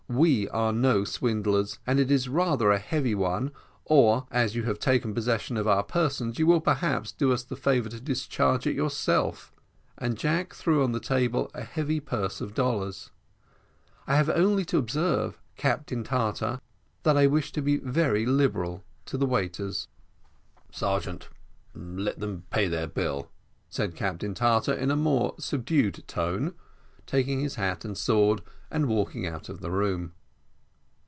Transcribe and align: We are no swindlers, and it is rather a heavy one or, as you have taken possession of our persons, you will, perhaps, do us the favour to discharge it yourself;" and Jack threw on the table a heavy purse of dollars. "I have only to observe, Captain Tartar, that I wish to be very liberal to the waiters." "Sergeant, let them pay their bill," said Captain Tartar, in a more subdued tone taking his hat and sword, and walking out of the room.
We 0.09 0.49
are 0.49 0.73
no 0.73 1.05
swindlers, 1.05 1.79
and 1.87 1.97
it 1.97 2.11
is 2.11 2.27
rather 2.27 2.69
a 2.69 2.79
heavy 2.79 3.15
one 3.15 3.53
or, 3.85 4.27
as 4.29 4.55
you 4.57 4.63
have 4.63 4.77
taken 4.77 5.13
possession 5.13 5.55
of 5.55 5.69
our 5.69 5.83
persons, 5.83 6.37
you 6.37 6.45
will, 6.47 6.59
perhaps, 6.59 7.13
do 7.13 7.31
us 7.31 7.43
the 7.43 7.55
favour 7.55 7.87
to 7.87 8.01
discharge 8.01 8.67
it 8.67 8.75
yourself;" 8.75 9.53
and 9.97 10.17
Jack 10.17 10.53
threw 10.53 10.83
on 10.83 10.91
the 10.91 10.99
table 10.99 11.49
a 11.53 11.61
heavy 11.63 12.01
purse 12.01 12.41
of 12.41 12.53
dollars. 12.53 13.09
"I 14.05 14.17
have 14.17 14.29
only 14.29 14.65
to 14.65 14.77
observe, 14.77 15.39
Captain 15.55 16.03
Tartar, 16.03 16.59
that 17.03 17.15
I 17.15 17.25
wish 17.27 17.53
to 17.53 17.61
be 17.61 17.77
very 17.77 18.25
liberal 18.25 18.83
to 19.05 19.17
the 19.17 19.25
waiters." 19.25 19.87
"Sergeant, 20.73 21.29
let 21.73 22.19
them 22.19 22.43
pay 22.49 22.67
their 22.67 22.85
bill," 22.87 23.31
said 23.69 23.95
Captain 23.95 24.33
Tartar, 24.33 24.73
in 24.73 24.91
a 24.91 24.97
more 24.97 25.35
subdued 25.39 26.05
tone 26.05 26.53
taking 27.07 27.39
his 27.39 27.55
hat 27.55 27.83
and 27.83 27.97
sword, 27.97 28.41
and 28.69 28.87
walking 28.87 29.27
out 29.27 29.49
of 29.49 29.59
the 29.59 29.71
room. 29.71 30.13